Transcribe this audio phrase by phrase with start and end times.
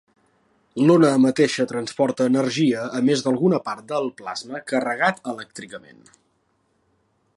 [0.87, 6.01] L'ona mateixa transporta energia a més d'alguna part del plasma carregat elèctricament.